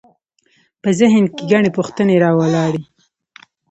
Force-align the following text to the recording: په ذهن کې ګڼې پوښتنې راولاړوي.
په 0.81 0.89
ذهن 0.99 1.23
کې 1.35 1.43
ګڼې 1.51 1.69
پوښتنې 1.77 2.15
راولاړوي. 2.23 2.83